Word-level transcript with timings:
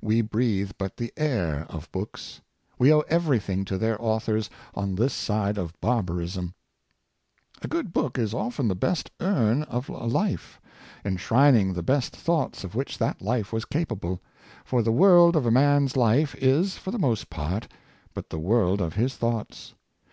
We 0.00 0.20
breathe 0.20 0.70
but 0.78 0.96
the 0.96 1.12
air 1.16 1.66
of 1.68 1.90
books. 1.90 2.40
We 2.78 2.92
owe 2.92 3.00
everything 3.08 3.64
to 3.64 3.76
their 3.76 4.00
authors, 4.00 4.48
on 4.76 4.94
this 4.94 5.12
side 5.12 5.58
barbarism." 5.80 6.54
A 7.62 7.66
good 7.66 7.92
book 7.92 8.16
is 8.16 8.32
often 8.32 8.68
the 8.68 8.76
best 8.76 9.10
urn 9.18 9.64
of 9.64 9.88
a 9.88 10.04
life, 10.06 10.60
enshrining 11.04 11.72
the 11.72 11.82
best 11.82 12.14
thoughts 12.14 12.62
of 12.62 12.76
which 12.76 12.96
that 12.98 13.20
life 13.20 13.52
was 13.52 13.64
capable; 13.64 14.20
for 14.64 14.82
the 14.82 14.92
world 14.92 15.34
of 15.34 15.46
a 15.46 15.50
man's 15.50 15.96
life 15.96 16.36
is, 16.36 16.76
for 16.78 16.92
the 16.92 16.96
most 16.96 17.28
part, 17.28 17.66
but 18.14 18.30
the 18.30 18.38
world 18.38 18.80
of 18.80 18.94
his 18.94 19.16
thoughts. 19.16 19.74